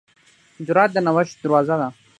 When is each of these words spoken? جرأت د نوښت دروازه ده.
جرأت 0.65 0.89
د 0.93 0.97
نوښت 1.05 1.35
دروازه 1.43 1.75
ده. 1.81 1.87